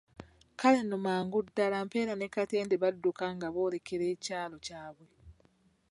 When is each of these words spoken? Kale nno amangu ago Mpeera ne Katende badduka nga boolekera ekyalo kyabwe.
Kale 0.59 0.79
nno 0.81 0.95
amangu 1.01 1.37
ago 1.39 1.47
Mpeera 1.87 2.13
ne 2.17 2.27
Katende 2.35 2.75
badduka 2.83 3.25
nga 3.35 3.47
boolekera 3.53 4.05
ekyalo 4.15 4.55
kyabwe. 4.65 5.07